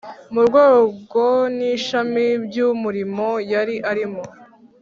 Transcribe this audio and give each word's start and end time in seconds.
mu 0.33 0.41
rwego 0.47 1.23
n’ishami 1.57 2.25
by’umurimo 2.45 3.27
yari 3.51 3.75
arimo. 3.91 4.23